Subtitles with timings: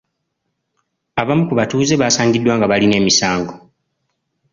[1.21, 3.53] Abamu ku batuuze baasangiddwa nga balina emisango.